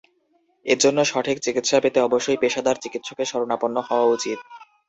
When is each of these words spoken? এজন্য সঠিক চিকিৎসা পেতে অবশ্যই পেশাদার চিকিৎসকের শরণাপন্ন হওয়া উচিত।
এজন্য 0.65 0.99
সঠিক 1.05 1.37
চিকিৎসা 1.39 1.77
পেতে 1.79 1.99
অবশ্যই 2.01 2.41
পেশাদার 2.41 2.81
চিকিৎসকের 2.83 3.27
শরণাপন্ন 3.31 3.77
হওয়া 3.87 4.07
উচিত। 4.07 4.39